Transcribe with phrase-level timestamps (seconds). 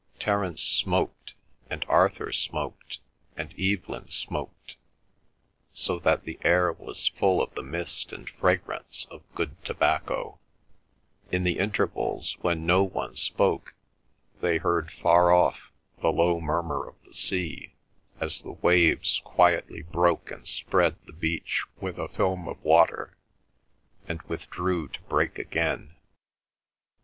[0.19, 1.35] Terence smoked
[1.69, 2.97] and Arthur smoked
[3.37, 4.75] and Evelyn smoked,
[5.73, 10.39] so that the air was full of the mist and fragrance of good tobacco.
[11.31, 13.75] In the intervals when no one spoke,
[14.41, 15.71] they heard far off
[16.01, 17.75] the low murmur of the sea,
[18.19, 23.19] as the waves quietly broke and spread the beach with a film of water,
[24.07, 25.93] and withdrew to break again.